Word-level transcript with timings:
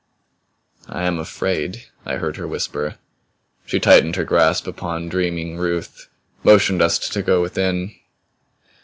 "I 0.89 1.03
am 1.03 1.19
afraid!" 1.19 1.85
I 2.07 2.15
heard 2.15 2.37
her 2.37 2.47
whisper. 2.47 2.95
She 3.67 3.79
tightened 3.79 4.15
her 4.15 4.23
grasp 4.23 4.65
upon 4.65 5.09
dreaming 5.09 5.57
Ruth; 5.59 6.07
motioned 6.43 6.81
us 6.81 6.97
to 7.09 7.21
go 7.21 7.39
within. 7.39 7.93